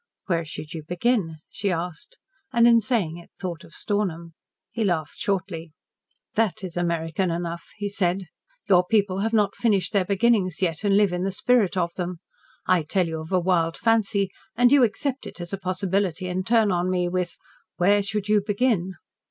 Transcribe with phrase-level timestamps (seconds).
[0.25, 2.17] "Where should you begin?" she asked,
[2.51, 4.33] and in saying it thought of Stornham.
[4.71, 5.73] He laughed shortly.
[6.33, 8.25] "That is American enough," he said.
[8.67, 12.17] "Your people have not finished their beginnings yet and live in the spirit of them.
[12.65, 16.47] I tell you of a wild fancy, and you accept it as a possibility and
[16.47, 17.37] turn on me with,
[17.75, 18.95] 'Where should you begin?'"